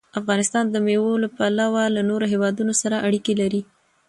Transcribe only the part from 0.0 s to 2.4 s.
افغانستان د مېوو له پلوه له نورو